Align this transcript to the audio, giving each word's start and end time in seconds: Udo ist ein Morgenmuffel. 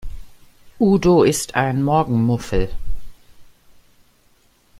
Udo 0.79 1.21
ist 1.21 1.53
ein 1.53 1.83
Morgenmuffel. 1.83 2.71